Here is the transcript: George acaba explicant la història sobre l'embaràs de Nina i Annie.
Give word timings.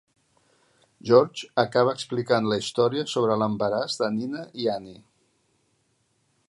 George 1.09 1.49
acaba 1.63 1.93
explicant 1.97 2.49
la 2.53 2.57
història 2.63 3.05
sobre 3.13 3.37
l'embaràs 3.43 4.01
de 4.01 4.11
Nina 4.19 4.45
i 4.65 4.69
Annie. 4.79 5.01